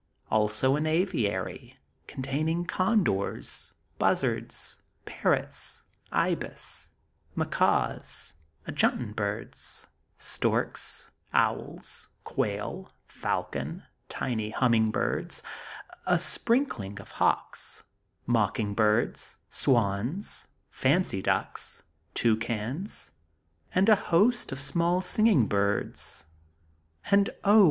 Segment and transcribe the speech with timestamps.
[0.31, 6.89] Also an aviary, containing condors, buzzards, parrots, ibis,
[7.35, 8.33] macaws,
[8.67, 15.43] adjutant birds, storks, owls, quail, falcons, tiny humming birds,
[16.07, 17.83] a sprinkling of hawks,
[18.25, 21.83] mocking birds, swans, fancy ducks,
[22.15, 23.11] toucans;
[23.75, 26.25] and a host of small singing birds;
[27.11, 27.59] and oh!